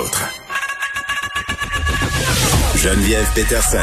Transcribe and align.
Autres. 0.00 0.28
Geneviève 2.76 3.26
Peterson. 3.34 3.78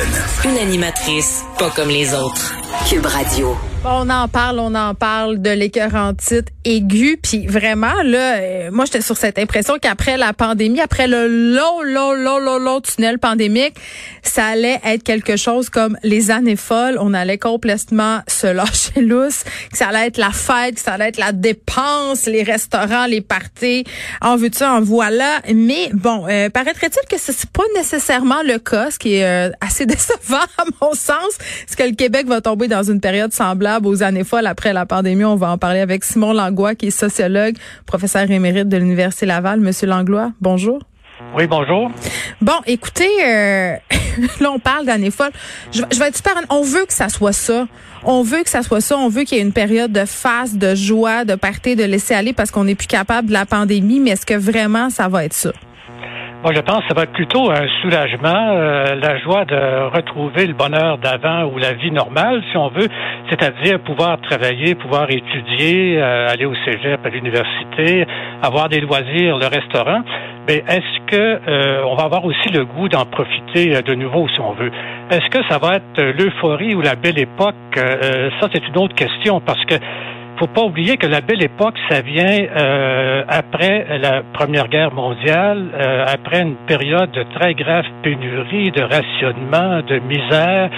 Une 0.46 0.58
animatrice 0.58 1.44
pas 1.60 1.70
comme 1.70 1.90
les 1.90 2.14
autres. 2.14 2.54
Cube 2.90 3.06
Radio. 3.06 3.56
On 3.86 4.10
en 4.10 4.28
parle, 4.28 4.60
on 4.60 4.74
en 4.74 4.96
parle 4.96 5.42
de 5.42 5.52
l'écœurantite 5.52 6.48
aiguë. 6.68 7.18
Puis 7.22 7.48
vraiment, 7.48 8.02
là, 8.04 8.38
euh, 8.38 8.70
moi, 8.72 8.86
j'étais 8.86 9.02
sur 9.02 9.18
cette 9.18 9.40
impression 9.40 9.76
qu'après 9.82 10.18
la 10.18 10.34
pandémie, 10.34 10.82
après 10.82 11.08
le 11.08 11.28
long, 11.28 11.82
long, 11.82 12.14
long, 12.14 12.38
long, 12.38 12.60
long 12.60 12.82
tunnel 12.82 13.18
pandémique, 13.20 13.76
ça 14.22 14.46
allait 14.46 14.80
être 14.84 15.04
quelque 15.04 15.38
chose 15.38 15.70
comme 15.70 15.98
les 16.04 16.30
années 16.32 16.56
folles. 16.56 16.98
On 17.00 17.14
allait 17.14 17.38
complètement 17.38 18.20
se 18.28 18.48
lâcher 18.58 19.02
lousse, 19.02 19.44
que 19.72 19.78
ça 19.78 19.88
allait 19.88 20.08
être 20.08 20.18
la 20.18 20.32
fête, 20.32 20.76
que 20.76 20.82
ça 20.82 20.94
allait 20.94 21.10
être 21.10 21.20
la 21.20 21.32
dépense, 21.32 22.26
les 22.26 22.44
restaurants, 22.44 23.06
les 23.06 23.22
parties, 23.22 23.86
en 24.22 24.36
veux 24.36 24.50
ça, 24.52 24.74
en 24.74 24.82
voilà. 24.82 25.42
Mais 25.54 25.90
bon, 25.94 26.26
euh, 26.28 26.50
paraîtrait-il 26.50 27.08
que 27.10 27.20
ce 27.20 27.32
n'est 27.32 27.38
pas 27.54 27.64
nécessairement 27.76 28.44
le 28.44 28.60
cas, 28.60 28.92
ce 28.92 29.00
qui 29.00 29.16
est 29.16 29.26
euh, 29.26 29.52
assez 29.62 29.86
décevant 29.86 30.46
à 30.58 30.64
mon 30.82 30.94
sens. 30.94 31.38
Est-ce 31.68 31.78
que 31.78 31.84
le 31.84 31.96
Québec 31.96 32.28
va 32.28 32.42
tomber 32.42 32.68
dans 32.68 32.84
une 32.84 33.00
période 33.00 33.34
semblable 33.34 33.88
aux 33.88 34.04
années 34.04 34.24
folles 34.24 34.48
après 34.48 34.74
la 34.74 34.86
pandémie? 34.86 35.24
On 35.24 35.36
va 35.36 35.52
en 35.52 35.58
parler 35.58 35.80
avec 35.80 36.04
Simon 36.04 36.34
Langlois, 36.34 36.57
qui 36.76 36.88
est 36.88 36.92
sociologue, 36.92 37.56
professeur 37.86 38.30
émérite 38.30 38.70
de 38.70 38.78
l'Université 38.78 39.26
Laval. 39.26 39.60
Monsieur 39.60 39.88
Langlois, 39.88 40.32
bonjour. 40.42 40.82
Oui, 41.36 41.48
bonjour. 41.48 41.90
Bon, 42.42 42.54
écoutez, 42.66 43.10
euh, 43.26 43.76
là, 44.40 44.52
on 44.52 44.60
parle 44.60 44.86
d'années 44.86 45.12
folles. 45.12 45.32
Je, 45.72 45.82
vais 45.82 46.08
être 46.08 46.18
super... 46.18 46.34
On 46.50 46.62
veut 46.62 46.86
que 46.86 46.94
ça 46.94 47.10
soit 47.10 47.34
ça. 47.34 47.68
On 48.04 48.22
veut 48.22 48.44
que 48.44 48.50
ça 48.50 48.62
soit 48.62 48.82
ça. 48.82 48.98
On 48.98 49.10
veut 49.10 49.24
qu'il 49.24 49.38
y 49.38 49.42
ait 49.42 49.44
une 49.44 49.54
période 49.54 49.92
de 49.92 50.06
face, 50.06 50.56
de 50.56 50.76
joie, 50.76 51.26
de 51.26 51.36
partir, 51.36 51.76
de 51.76 51.84
laisser 51.84 52.14
aller 52.14 52.34
parce 52.34 52.52
qu'on 52.52 52.66
n'est 52.66 52.76
plus 52.76 52.88
capable 52.88 53.30
de 53.30 53.34
la 53.34 53.46
pandémie. 53.46 54.00
Mais 54.00 54.12
est-ce 54.12 54.26
que 54.26 54.36
vraiment 54.36 54.90
ça 54.90 55.08
va 55.08 55.26
être 55.26 55.34
ça? 55.34 55.52
Moi, 56.44 56.54
je 56.54 56.62
pense 56.62 56.82
que 56.82 56.90
ça 56.90 56.94
va 56.94 57.04
être 57.04 57.14
plutôt 57.14 57.50
un 57.50 57.68
soulagement, 57.82 58.52
euh, 58.52 58.94
la 59.02 59.18
joie 59.18 59.44
de 59.46 59.90
retrouver 59.90 60.46
le 60.46 60.54
bonheur 60.54 61.00
d'avant 61.00 61.46
ou 61.46 61.58
la 61.58 61.74
vie 61.74 61.90
normale, 61.90 62.44
si 62.52 62.58
on 62.58 62.68
veut, 62.70 62.88
c'est-à-dire 63.28 63.80
pouvoir 63.80 64.22
travailler, 64.22 64.76
pouvoir 64.76 65.10
étudier, 65.10 66.00
euh, 66.00 66.30
aller 66.30 66.46
au 66.46 66.54
cégep, 66.64 67.04
à 67.04 67.10
l'université, 67.10 68.06
avoir 68.44 68.70
des 68.70 68.82
loisirs, 68.82 69.40
le 69.40 69.48
restaurant. 69.48 70.04
Mais 70.48 70.64
est-ce 70.68 71.00
que 71.08 71.40
euh, 71.48 71.84
on 71.86 71.96
va 71.96 72.04
avoir 72.04 72.24
aussi 72.24 72.50
le 72.50 72.66
goût 72.66 72.88
d'en 72.88 73.06
profiter 73.06 73.82
de 73.82 73.96
nouveau, 73.96 74.28
si 74.30 74.40
on 74.40 74.52
veut? 74.52 74.72
Est-ce 75.10 75.30
que 75.32 75.44
ça 75.50 75.58
va 75.58 75.78
être 75.78 76.02
l'euphorie 76.20 76.76
ou 76.76 76.82
la 76.82 76.96
belle 76.96 77.18
époque? 77.18 77.56
Ça, 77.76 78.48
c'est 78.54 78.66
une 78.68 78.78
autre 78.78 78.96
question 78.96 79.42
parce 79.42 79.64
que 79.66 79.76
faut 80.38 80.48
pas 80.48 80.62
oublier 80.62 80.98
que 80.98 81.08
la 81.08 81.22
belle 81.22 81.44
époque, 81.44 81.76
ça 81.90 82.02
vient 82.02 82.40
euh, 82.56 83.24
après 83.28 83.98
la 84.00 84.22
Première 84.34 84.68
Guerre 84.68 84.94
mondiale, 84.94 85.70
euh, 85.74 86.06
après 86.08 86.42
une 86.42 86.56
période 86.68 87.12
de 87.12 87.24
très 87.36 87.56
grave 87.56 87.86
pénurie, 88.04 88.72
de 88.72 88.84
rationnement, 88.84 89.82
de 89.82 90.00
misère. 90.00 90.70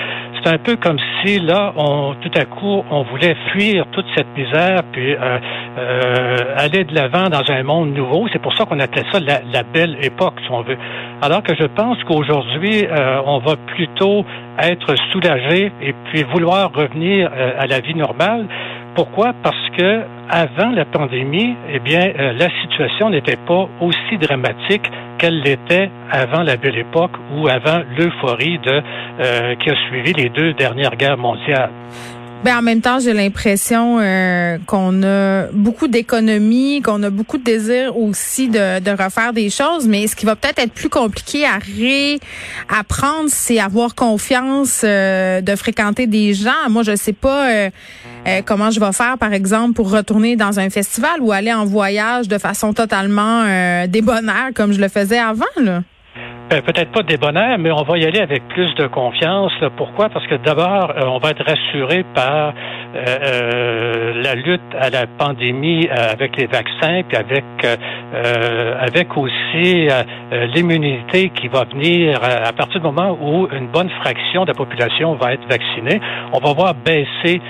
C'est 0.41 0.53
un 0.53 0.57
peu 0.57 0.77
comme 0.77 0.97
si 1.21 1.39
là, 1.39 1.73
tout 2.21 2.31
à 2.35 2.45
coup, 2.45 2.83
on 2.89 3.03
voulait 3.03 3.35
fuir 3.51 3.85
toute 3.91 4.05
cette 4.15 4.37
misère, 4.37 4.83
puis 4.93 5.13
euh 5.13 6.35
aller 6.55 6.83
de 6.83 6.95
l'avant 6.95 7.29
dans 7.29 7.43
un 7.49 7.63
monde 7.63 7.93
nouveau. 7.93 8.27
C'est 8.31 8.41
pour 8.41 8.53
ça 8.53 8.65
qu'on 8.65 8.79
appelait 8.79 9.03
ça 9.11 9.19
la, 9.19 9.39
la, 9.51 9.63
belle 9.63 9.97
époque, 10.01 10.35
si 10.43 10.51
on 10.51 10.61
veut. 10.61 10.77
Alors 11.21 11.43
que 11.43 11.55
je 11.55 11.65
pense 11.65 11.97
qu'aujourd'hui, 12.05 12.85
on 13.25 13.39
va 13.39 13.55
plutôt 13.67 14.25
être 14.61 14.95
soulagé 15.11 15.71
et 15.81 15.93
puis 16.05 16.23
vouloir 16.23 16.71
revenir 16.73 17.29
à 17.57 17.67
la 17.67 17.79
vie 17.79 17.95
normale. 17.95 18.47
Pourquoi? 18.95 19.33
Parce 19.43 19.69
que 19.77 20.01
avant 20.29 20.71
la 20.71 20.85
pandémie, 20.85 21.55
eh 21.71 21.79
bien, 21.79 22.11
euh, 22.19 22.33
la 22.33 22.49
situation 22.61 23.09
n'était 23.09 23.37
pas 23.37 23.67
aussi 23.81 24.17
dramatique 24.19 24.89
qu'elle 25.17 25.41
l'était 25.41 25.89
avant 26.11 26.43
la 26.43 26.55
belle 26.55 26.77
époque 26.77 27.11
ou 27.35 27.47
avant 27.47 27.81
l'euphorie 27.97 28.59
euh, 28.67 29.55
qui 29.55 29.69
a 29.69 29.75
suivi 29.87 30.13
les 30.13 30.29
deux 30.29 30.53
dernières 30.53 30.95
guerres 30.95 31.17
mondiales. 31.17 31.71
Ben 32.45 32.57
en 32.57 32.61
même 32.61 32.79
temps, 32.79 32.99
j'ai 32.99 33.11
l'impression 33.11 33.97
euh, 33.99 34.57
qu'on 34.65 35.03
a 35.03 35.47
beaucoup 35.51 35.89
d'économies, 35.89 36.81
qu'on 36.81 37.03
a 37.03 37.09
beaucoup 37.09 37.37
de 37.37 37.43
désir 37.43 37.97
aussi 37.97 38.47
de, 38.47 38.79
de, 38.79 38.91
refaire 38.91 39.33
des 39.33 39.49
choses, 39.49 39.85
mais 39.85 40.07
ce 40.07 40.15
qui 40.15 40.25
va 40.25 40.37
peut-être 40.37 40.59
être 40.59 40.71
plus 40.71 40.87
compliqué 40.87 41.43
à 41.45 41.57
réapprendre, 41.59 43.27
c'est 43.27 43.59
avoir 43.59 43.93
confiance 43.93 44.83
euh, 44.85 45.41
de 45.41 45.53
fréquenter 45.57 46.07
des 46.07 46.33
gens. 46.33 46.69
Moi, 46.69 46.83
je 46.83 46.95
sais 46.95 47.11
pas 47.11 47.49
euh, 47.49 47.69
comment 48.45 48.71
je 48.71 48.79
vais 48.79 48.93
faire, 48.93 49.17
par 49.17 49.33
exemple, 49.33 49.73
pour 49.73 49.91
retourner 49.91 50.37
dans 50.37 50.61
un 50.61 50.69
festival 50.69 51.19
ou 51.19 51.33
aller 51.33 51.51
en 51.51 51.65
voyage 51.65 52.29
de 52.29 52.37
façon 52.37 52.71
totalement 52.71 53.43
débonnaire 53.87 54.51
comme 54.55 54.71
je 54.71 54.79
le 54.79 54.87
faisais 54.87 55.19
avant. 55.19 55.45
Là. 55.57 55.83
Ben, 56.49 56.63
peut-être 56.63 56.91
pas 56.91 57.03
débonnaire, 57.03 57.59
mais 57.59 57.69
on 57.69 57.83
va 57.83 57.99
y 57.99 58.05
aller 58.05 58.19
avec 58.19 58.47
plus 58.47 58.73
de 58.73 58.87
confiance. 58.87 59.53
Pourquoi? 59.77 60.09
Parce 60.09 60.25
que 60.25 60.33
d'abord, 60.33 60.91
euh, 60.97 61.05
on 61.05 61.19
va 61.19 61.29
être 61.29 61.45
rassuré 61.45 62.03
par 62.15 62.55
euh, 62.95 63.05
euh, 63.05 64.13
la 64.23 64.33
lutte 64.33 64.61
à 64.75 64.89
la 64.89 65.05
pandémie 65.05 65.87
avec 65.89 66.35
les 66.37 66.47
vaccins, 66.47 67.03
puis 67.07 67.17
avec 67.17 67.43
avec 68.13 69.15
aussi 69.17 69.87
l'immunité 70.53 71.29
qui 71.29 71.47
va 71.47 71.65
venir 71.65 72.19
à 72.23 72.51
partir 72.53 72.79
du 72.79 72.85
moment 72.85 73.17
où 73.21 73.47
une 73.51 73.67
bonne 73.67 73.89
fraction 74.01 74.43
de 74.43 74.47
la 74.47 74.53
population 74.53 75.15
va 75.15 75.33
être 75.33 75.47
vaccinée. 75.47 75.99
On 76.33 76.39
va 76.39 76.53
voir 76.53 76.73
baisser 76.73 77.41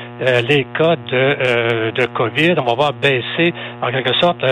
les 0.48 0.66
cas 0.78 0.96
de, 0.96 2.06
COVID, 2.14 2.56
on 2.58 2.66
va 2.66 2.74
voir 2.74 2.94
baisser 2.94 3.54
en 3.82 3.92
quelque 3.92 4.14
sorte 4.20 4.44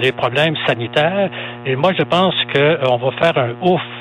les 0.00 0.12
problèmes 0.12 0.54
sanitaires. 0.66 1.30
Et 1.66 1.76
moi, 1.76 1.92
je 1.96 2.02
pense 2.02 2.34
qu'on 2.52 2.96
va 2.96 3.10
faire 3.18 3.38
un 3.38 3.52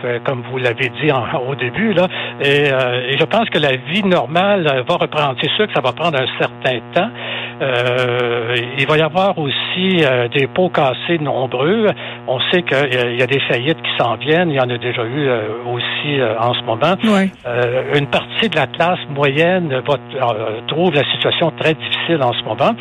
euh, 0.03 0.19
comme 0.23 0.43
vous 0.49 0.57
l'avez 0.57 0.89
dit 1.01 1.11
au 1.47 1.55
début, 1.55 1.93
là. 1.93 2.07
Euh, 2.45 3.07
et, 3.09 3.17
je 3.17 3.25
pense 3.25 3.49
que 3.49 3.59
la 3.59 3.75
vie 3.75 4.03
normale 4.03 4.67
euh, 4.67 4.83
va 4.87 4.95
reprendre. 4.95 5.35
C'est 5.41 5.51
sûr 5.51 5.67
que 5.67 5.73
ça 5.73 5.81
va 5.81 5.91
prendre 5.91 6.17
un 6.19 6.27
certain 6.39 6.79
temps. 6.93 7.09
Il 7.61 8.85
va 8.87 8.97
y 8.97 9.01
avoir 9.01 9.37
aussi 9.37 10.03
des 10.33 10.47
pots 10.47 10.69
cassés 10.69 11.19
nombreux. 11.19 11.87
On 12.27 12.39
sait 12.51 12.63
qu'il 12.63 13.15
y 13.17 13.21
a 13.21 13.27
des 13.27 13.39
faillites 13.41 13.81
qui 13.81 13.91
s'en 13.97 14.15
viennent. 14.15 14.49
Il 14.49 14.55
y 14.55 14.59
en 14.59 14.69
a 14.69 14.77
déjà 14.77 15.03
eu 15.03 15.29
aussi 15.67 16.19
en 16.39 16.53
ce 16.53 16.61
moment. 16.63 16.95
une 17.95 18.07
partie 18.07 18.49
de 18.49 18.55
la 18.55 18.67
classe 18.67 18.99
moyenne 19.09 19.81
va, 19.85 19.97
trouve 20.67 20.93
la 20.93 21.03
situation 21.11 21.51
très 21.59 21.73
difficile 21.75 22.23
en 22.23 22.33
ce 22.33 22.43
moment. 22.43 22.75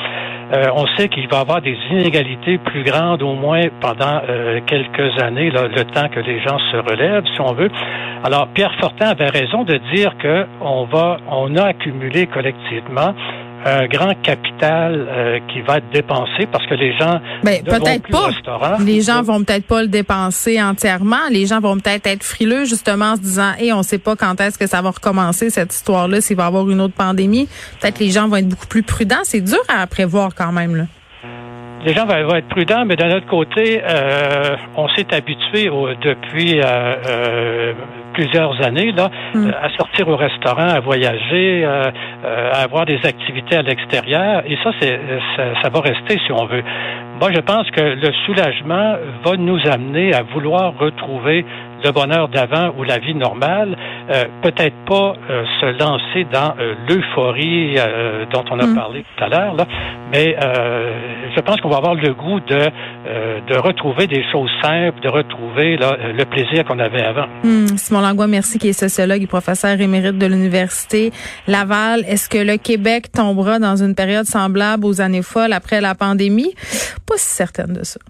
on 0.74 0.86
sait 0.96 1.08
qu'il 1.08 1.28
va 1.28 1.38
y 1.38 1.40
avoir 1.40 1.60
des 1.60 1.76
inégalités 1.90 2.58
plus 2.58 2.82
grandes 2.82 3.22
au 3.22 3.34
moins 3.34 3.62
pendant 3.80 4.22
quelques 4.66 5.22
années, 5.22 5.50
le 5.50 5.84
temps 5.84 6.08
que 6.08 6.20
les 6.20 6.40
gens 6.40 6.58
se 6.72 6.76
relève, 6.76 7.24
si 7.34 7.40
on 7.40 7.52
veut. 7.52 7.70
Alors, 8.22 8.48
Pierre 8.48 8.74
Fortin 8.78 9.08
avait 9.08 9.28
raison 9.28 9.64
de 9.64 9.78
dire 9.94 10.16
que 10.18 10.46
on 10.60 10.84
va, 10.84 11.18
on 11.30 11.56
a 11.56 11.64
accumulé 11.64 12.26
collectivement 12.26 13.14
un 13.64 13.86
grand 13.86 14.14
capital 14.22 15.06
euh, 15.08 15.38
qui 15.52 15.60
va 15.60 15.78
être 15.78 15.90
dépensé 15.92 16.46
parce 16.50 16.66
que 16.66 16.74
les 16.74 16.96
gens 16.96 17.20
ben, 17.42 17.62
peut-être 17.62 18.08
pas. 18.08 18.30
Les 18.84 19.00
gens 19.02 19.22
vont 19.22 19.42
peut-être 19.44 19.66
pas 19.66 19.82
le 19.82 19.88
dépenser 19.88 20.62
entièrement. 20.62 21.28
Les 21.30 21.46
gens 21.46 21.60
vont 21.60 21.78
peut-être 21.78 22.06
être 22.06 22.24
frileux 22.24 22.64
justement 22.64 23.12
en 23.12 23.16
se 23.16 23.20
disant 23.20 23.52
"Et 23.60 23.72
on 23.72 23.82
sait 23.82 23.98
pas 23.98 24.16
quand 24.16 24.40
est-ce 24.40 24.58
que 24.58 24.66
ça 24.66 24.80
va 24.82 24.90
recommencer 24.90 25.50
cette 25.50 25.74
histoire-là 25.74 26.20
s'il 26.20 26.36
va 26.36 26.44
y 26.44 26.46
avoir 26.46 26.68
une 26.70 26.80
autre 26.80 26.94
pandémie." 26.94 27.48
Peut-être 27.80 27.98
les 27.98 28.10
gens 28.10 28.28
vont 28.28 28.36
être 28.36 28.48
beaucoup 28.48 28.66
plus 28.66 28.82
prudents, 28.82 29.24
c'est 29.24 29.42
dur 29.42 29.60
à 29.68 29.86
prévoir 29.86 30.34
quand 30.34 30.52
même 30.52 30.76
là 30.76 30.84
les 31.84 31.94
gens 31.94 32.06
vont, 32.06 32.34
être 32.34 32.48
prudents, 32.48 32.84
mais 32.84 32.96
d'un 32.96 33.16
autre 33.16 33.26
côté, 33.26 33.80
euh, 33.82 34.56
on 34.76 34.88
s'est 34.88 35.12
habitué 35.14 35.70
depuis 36.02 36.60
euh, 36.60 36.64
euh, 36.64 37.72
plusieurs 38.12 38.60
années 38.62 38.92
là 38.92 39.10
mm. 39.34 39.50
à 39.62 39.68
au 40.08 40.16
restaurant, 40.16 40.68
à 40.68 40.80
voyager, 40.80 41.64
à 41.64 41.92
avoir 42.62 42.86
des 42.86 42.98
activités 43.04 43.56
à 43.56 43.62
l'extérieur, 43.62 44.42
et 44.46 44.56
ça, 44.62 44.70
c'est 44.80 44.98
ça, 45.36 45.62
ça, 45.62 45.68
va 45.68 45.80
rester 45.80 46.18
si 46.26 46.32
on 46.32 46.46
veut. 46.46 46.62
Moi, 47.20 47.30
je 47.32 47.40
pense 47.40 47.70
que 47.70 47.80
le 47.80 48.12
soulagement 48.24 48.96
va 49.24 49.36
nous 49.36 49.60
amener 49.66 50.14
à 50.14 50.22
vouloir 50.22 50.72
retrouver 50.78 51.44
le 51.84 51.92
bonheur 51.92 52.28
d'avant 52.28 52.72
ou 52.78 52.82
la 52.82 52.98
vie 52.98 53.14
normale, 53.14 53.76
peut-être 54.42 54.76
pas 54.86 55.14
se 55.60 55.78
lancer 55.78 56.24
dans 56.32 56.54
l'euphorie 56.88 57.76
dont 58.32 58.44
on 58.50 58.58
a 58.58 58.66
mm. 58.66 58.74
parlé 58.74 59.04
tout 59.16 59.24
à 59.24 59.28
l'heure, 59.28 59.54
mais 60.12 60.36
je 61.34 61.40
pense 61.40 61.60
qu'on 61.60 61.68
va 61.68 61.76
avoir 61.76 61.94
le 61.94 62.12
goût 62.14 62.40
de, 62.40 62.68
de 63.48 63.58
retrouver 63.58 64.06
des 64.06 64.24
choses 64.32 64.50
simples, 64.62 65.00
de 65.00 65.08
retrouver 65.08 65.76
là, 65.76 65.96
le 66.12 66.24
plaisir 66.24 66.64
qu'on 66.64 66.78
avait 66.78 67.02
avant. 67.02 67.26
Mm. 67.44 67.76
Simon 67.76 68.00
Langlois, 68.00 68.26
merci, 68.26 68.58
qui 68.58 68.68
est 68.68 68.72
sociologue 68.72 69.22
et 69.22 69.26
professeur 69.26 69.80
émérite 69.80 70.18
de 70.18 70.26
l'Université 70.26 71.12
Laval. 71.46 72.04
Est-ce 72.06 72.28
que 72.28 72.38
le 72.38 72.56
Québec 72.56 73.12
tombera 73.12 73.58
dans 73.58 73.76
une 73.76 73.94
période 73.94 74.26
semblable 74.26 74.84
aux 74.84 75.00
années 75.00 75.22
folles 75.22 75.52
après 75.52 75.80
la 75.80 75.94
pandémie? 75.94 76.54
Pas 77.06 77.16
si 77.16 77.28
certaine 77.34 77.72
de 77.72 77.84
ça. 77.84 78.00